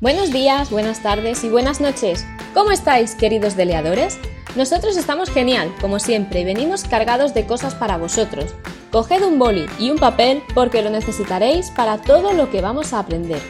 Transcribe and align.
Buenos 0.00 0.30
días, 0.30 0.70
buenas 0.70 1.02
tardes 1.02 1.44
y 1.44 1.50
buenas 1.50 1.82
noches. 1.82 2.24
¿Cómo 2.54 2.70
estáis, 2.70 3.14
queridos 3.14 3.54
deleadores? 3.54 4.18
Nosotros 4.56 4.96
estamos 4.96 5.28
genial, 5.28 5.74
como 5.78 5.98
siempre, 5.98 6.40
y 6.40 6.44
venimos 6.46 6.84
cargados 6.84 7.34
de 7.34 7.44
cosas 7.44 7.74
para 7.74 7.98
vosotros. 7.98 8.54
Coged 8.90 9.22
un 9.22 9.38
boli 9.38 9.66
y 9.78 9.90
un 9.90 9.98
papel 9.98 10.42
porque 10.54 10.80
lo 10.80 10.88
necesitaréis 10.88 11.70
para 11.72 11.98
todo 11.98 12.32
lo 12.32 12.50
que 12.50 12.62
vamos 12.62 12.94
a 12.94 13.00
aprender. 13.00 13.42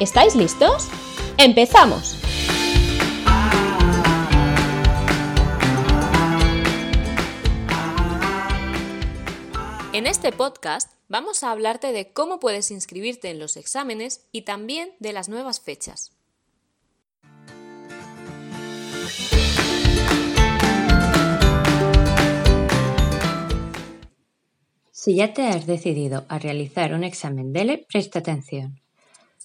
¿Estáis 0.00 0.36
listos? 0.36 0.90
¡Empezamos! 1.38 2.20
En 9.94 10.06
este 10.06 10.30
podcast 10.30 10.97
vamos 11.08 11.42
a 11.42 11.50
hablarte 11.50 11.92
de 11.92 12.12
cómo 12.12 12.38
puedes 12.38 12.70
inscribirte 12.70 13.30
en 13.30 13.38
los 13.38 13.56
exámenes 13.56 14.26
y 14.30 14.42
también 14.42 14.90
de 15.00 15.12
las 15.12 15.28
nuevas 15.28 15.60
fechas. 15.60 16.12
Si 24.90 25.14
ya 25.14 25.32
te 25.32 25.46
has 25.46 25.66
decidido 25.66 26.26
a 26.28 26.38
realizar 26.38 26.92
un 26.92 27.02
examen 27.02 27.52
DELE, 27.52 27.86
presta 27.88 28.18
atención. 28.18 28.80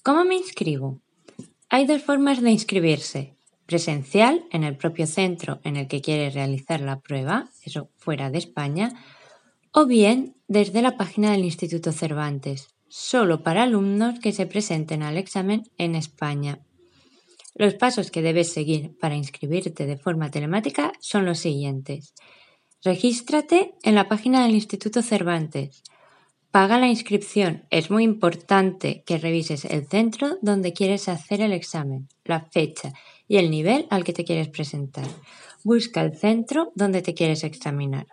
¿Cómo 0.02 0.24
me 0.24 0.34
inscribo? 0.34 1.00
Hay 1.70 1.86
dos 1.86 2.02
formas 2.02 2.42
de 2.42 2.50
inscribirse. 2.50 3.34
Presencial, 3.64 4.44
en 4.50 4.64
el 4.64 4.76
propio 4.76 5.06
centro 5.06 5.60
en 5.64 5.76
el 5.76 5.88
que 5.88 6.02
quieres 6.02 6.34
realizar 6.34 6.80
la 6.80 7.00
prueba, 7.00 7.48
eso 7.64 7.88
fuera 7.96 8.28
de 8.28 8.38
España, 8.38 8.92
o 9.76 9.86
bien 9.86 10.36
desde 10.46 10.82
la 10.82 10.96
página 10.96 11.32
del 11.32 11.44
Instituto 11.44 11.90
Cervantes, 11.90 12.68
solo 12.88 13.42
para 13.42 13.64
alumnos 13.64 14.20
que 14.20 14.30
se 14.30 14.46
presenten 14.46 15.02
al 15.02 15.16
examen 15.16 15.64
en 15.78 15.96
España. 15.96 16.60
Los 17.56 17.74
pasos 17.74 18.12
que 18.12 18.22
debes 18.22 18.52
seguir 18.52 18.96
para 19.00 19.16
inscribirte 19.16 19.84
de 19.84 19.96
forma 19.96 20.30
telemática 20.30 20.92
son 21.00 21.24
los 21.24 21.40
siguientes. 21.40 22.14
Regístrate 22.84 23.74
en 23.82 23.96
la 23.96 24.08
página 24.08 24.44
del 24.44 24.54
Instituto 24.54 25.02
Cervantes. 25.02 25.82
Paga 26.52 26.78
la 26.78 26.86
inscripción. 26.86 27.64
Es 27.70 27.90
muy 27.90 28.04
importante 28.04 29.02
que 29.04 29.18
revises 29.18 29.64
el 29.64 29.88
centro 29.88 30.38
donde 30.40 30.72
quieres 30.72 31.08
hacer 31.08 31.40
el 31.40 31.52
examen, 31.52 32.08
la 32.24 32.42
fecha 32.42 32.92
y 33.26 33.38
el 33.38 33.50
nivel 33.50 33.88
al 33.90 34.04
que 34.04 34.12
te 34.12 34.24
quieres 34.24 34.48
presentar. 34.48 35.08
Busca 35.64 36.00
el 36.00 36.16
centro 36.16 36.70
donde 36.76 37.02
te 37.02 37.14
quieres 37.14 37.42
examinar. 37.42 38.06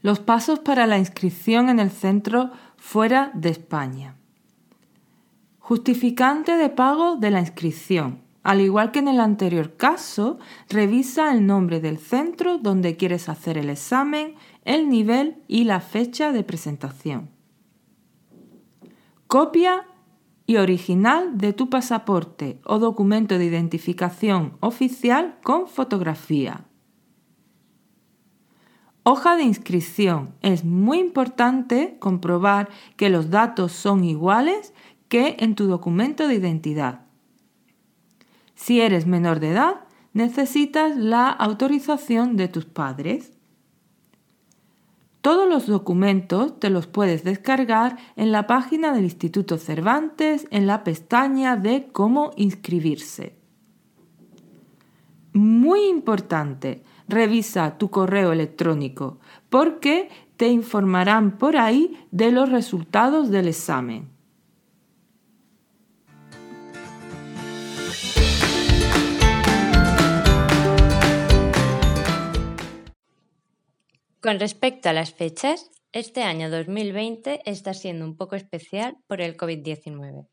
Los 0.00 0.20
pasos 0.20 0.60
para 0.60 0.86
la 0.86 0.98
inscripción 0.98 1.68
en 1.68 1.80
el 1.80 1.90
centro 1.90 2.50
fuera 2.76 3.32
de 3.34 3.48
España. 3.48 4.16
Justificante 5.58 6.56
de 6.56 6.68
pago 6.70 7.16
de 7.16 7.30
la 7.30 7.40
inscripción. 7.40 8.22
Al 8.44 8.60
igual 8.60 8.92
que 8.92 9.00
en 9.00 9.08
el 9.08 9.20
anterior 9.20 9.76
caso, 9.76 10.38
revisa 10.68 11.32
el 11.32 11.46
nombre 11.46 11.80
del 11.80 11.98
centro 11.98 12.58
donde 12.58 12.96
quieres 12.96 13.28
hacer 13.28 13.58
el 13.58 13.68
examen, 13.68 14.36
el 14.64 14.88
nivel 14.88 15.42
y 15.48 15.64
la 15.64 15.80
fecha 15.80 16.32
de 16.32 16.44
presentación. 16.44 17.30
Copia 19.26 19.84
y 20.46 20.56
original 20.56 21.36
de 21.36 21.52
tu 21.52 21.68
pasaporte 21.68 22.60
o 22.64 22.78
documento 22.78 23.36
de 23.36 23.44
identificación 23.44 24.56
oficial 24.60 25.38
con 25.42 25.66
fotografía. 25.66 26.67
Hoja 29.10 29.36
de 29.36 29.42
inscripción. 29.42 30.34
Es 30.42 30.66
muy 30.66 30.98
importante 30.98 31.96
comprobar 31.98 32.68
que 32.98 33.08
los 33.08 33.30
datos 33.30 33.72
son 33.72 34.04
iguales 34.04 34.74
que 35.08 35.34
en 35.38 35.54
tu 35.54 35.64
documento 35.64 36.28
de 36.28 36.34
identidad. 36.34 37.06
Si 38.54 38.82
eres 38.82 39.06
menor 39.06 39.40
de 39.40 39.52
edad, 39.52 39.76
necesitas 40.12 40.94
la 40.98 41.30
autorización 41.30 42.36
de 42.36 42.48
tus 42.48 42.66
padres. 42.66 43.32
Todos 45.22 45.48
los 45.48 45.66
documentos 45.66 46.60
te 46.60 46.68
los 46.68 46.86
puedes 46.86 47.24
descargar 47.24 47.96
en 48.14 48.30
la 48.30 48.46
página 48.46 48.92
del 48.92 49.04
Instituto 49.04 49.56
Cervantes 49.56 50.46
en 50.50 50.66
la 50.66 50.84
pestaña 50.84 51.56
de 51.56 51.88
cómo 51.92 52.32
inscribirse. 52.36 53.38
Muy 55.32 55.86
importante, 55.86 56.82
revisa 57.08 57.78
tu 57.78 57.90
correo 57.90 58.32
electrónico 58.32 59.18
porque 59.48 60.08
te 60.36 60.48
informarán 60.48 61.38
por 61.38 61.56
ahí 61.56 62.06
de 62.10 62.30
los 62.30 62.50
resultados 62.50 63.30
del 63.30 63.48
examen. 63.48 64.16
Con 74.20 74.40
respecto 74.40 74.88
a 74.88 74.92
las 74.92 75.14
fechas, 75.14 75.70
este 75.92 76.22
año 76.22 76.50
2020 76.50 77.40
está 77.46 77.72
siendo 77.72 78.04
un 78.04 78.16
poco 78.16 78.36
especial 78.36 78.98
por 79.06 79.22
el 79.22 79.36
COVID-19. 79.36 80.28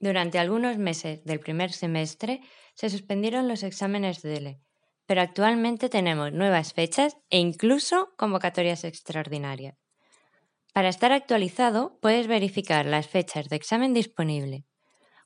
Durante 0.00 0.38
algunos 0.38 0.76
meses 0.78 1.24
del 1.24 1.38
primer 1.38 1.72
semestre 1.72 2.40
se 2.74 2.90
suspendieron 2.90 3.48
los 3.48 3.62
exámenes 3.62 4.22
de 4.22 4.30
DELE, 4.30 4.60
pero 5.06 5.20
actualmente 5.20 5.88
tenemos 5.88 6.32
nuevas 6.32 6.72
fechas 6.72 7.16
e 7.30 7.38
incluso 7.38 8.12
convocatorias 8.16 8.84
extraordinarias. 8.84 9.76
Para 10.72 10.88
estar 10.88 11.12
actualizado, 11.12 11.98
puedes 12.02 12.26
verificar 12.26 12.84
las 12.84 13.06
fechas 13.06 13.48
de 13.48 13.56
examen 13.56 13.94
disponible. 13.94 14.66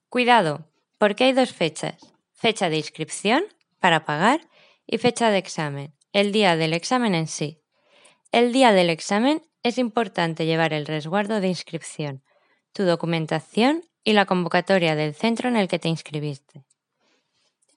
Cuidado, 0.09 0.71
porque 0.99 1.25
hay 1.25 1.33
dos 1.33 1.53
fechas, 1.53 1.97
fecha 2.33 2.69
de 2.69 2.77
inscripción 2.77 3.43
para 3.81 4.05
pagar 4.05 4.49
y 4.87 4.99
fecha 4.99 5.31
de 5.31 5.39
examen, 5.39 5.95
el 6.13 6.31
día 6.31 6.57
del 6.57 6.73
examen 6.73 7.15
en 7.15 7.27
sí. 7.27 7.61
El 8.33 8.53
día 8.53 8.73
del 8.73 8.91
examen 8.91 9.43
es 9.63 9.79
importante 9.79 10.47
llevar 10.47 10.73
el 10.73 10.87
resguardo 10.87 11.41
de 11.41 11.49
inscripción, 11.49 12.23
tu 12.73 12.85
documentación 12.85 13.83
y 14.05 14.13
la 14.13 14.27
convocatoria 14.27 14.95
del 14.95 15.15
centro 15.15 15.49
en 15.49 15.57
el 15.57 15.69
que 15.69 15.79
te 15.79 15.89
inscribiste. 15.89 16.65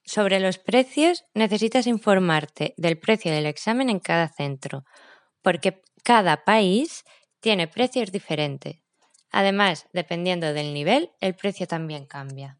Sobre 0.06 0.38
los 0.38 0.58
precios, 0.58 1.24
necesitas 1.32 1.86
informarte 1.86 2.74
del 2.76 2.98
precio 2.98 3.32
del 3.32 3.46
examen 3.46 3.88
en 3.88 4.00
cada 4.00 4.28
centro, 4.28 4.84
porque 5.40 5.82
cada 6.02 6.44
país 6.44 7.04
tiene 7.40 7.68
precios 7.68 8.12
diferentes. 8.12 8.82
Además, 9.30 9.88
dependiendo 9.94 10.52
del 10.52 10.74
nivel, 10.74 11.10
el 11.20 11.34
precio 11.34 11.66
también 11.66 12.04
cambia. 12.04 12.58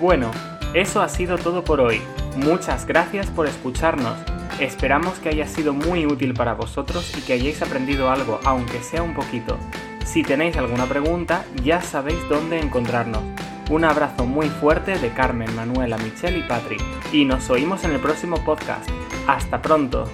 Bueno, 0.00 0.32
eso 0.74 1.00
ha 1.00 1.08
sido 1.08 1.38
todo 1.38 1.64
por 1.64 1.80
hoy. 1.80 2.00
Muchas 2.36 2.86
gracias 2.86 3.26
por 3.28 3.46
escucharnos. 3.46 4.16
Esperamos 4.60 5.18
que 5.18 5.30
haya 5.30 5.46
sido 5.46 5.72
muy 5.72 6.06
útil 6.06 6.34
para 6.34 6.54
vosotros 6.54 7.16
y 7.16 7.22
que 7.22 7.32
hayáis 7.32 7.62
aprendido 7.62 8.10
algo, 8.10 8.40
aunque 8.44 8.82
sea 8.82 9.02
un 9.02 9.14
poquito. 9.14 9.58
Si 10.04 10.22
tenéis 10.22 10.56
alguna 10.56 10.86
pregunta, 10.86 11.44
ya 11.64 11.80
sabéis 11.80 12.18
dónde 12.28 12.60
encontrarnos. 12.60 13.22
Un 13.70 13.84
abrazo 13.84 14.24
muy 14.24 14.48
fuerte 14.48 14.98
de 14.98 15.10
Carmen, 15.10 15.54
Manuela, 15.56 15.98
Michelle 15.98 16.38
y 16.38 16.42
Patrick. 16.42 16.80
Y 17.12 17.24
nos 17.24 17.50
oímos 17.50 17.84
en 17.84 17.92
el 17.92 18.00
próximo 18.00 18.36
podcast. 18.44 18.88
Hasta 19.26 19.60
pronto. 19.60 20.08